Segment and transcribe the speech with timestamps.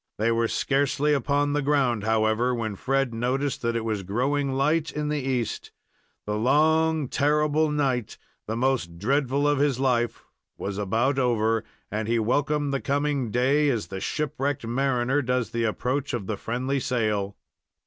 [0.17, 4.91] They were scarcely upon the ground, however, when Fred noticed that it was growing light
[4.91, 5.71] in the east.
[6.25, 8.17] The long, terrible night,
[8.47, 10.23] the most dreadful of his life,
[10.57, 15.65] was about over, and he welcomed the coming day as the shipwrecked mariner does the
[15.65, 17.35] approach of the friendly sail.